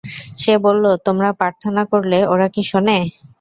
[0.41, 2.97] সে বলল, তোমরা প্রার্থনা করলে ওরা কি শোনে?